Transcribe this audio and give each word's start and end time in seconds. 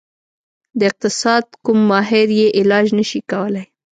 د 0.79 0.81
اقتصاد 0.89 1.43
کوم 1.65 1.79
ماهر 1.91 2.27
یې 2.39 2.47
علاج 2.59 2.87
نشي 2.99 3.21
کولی. 3.31 3.63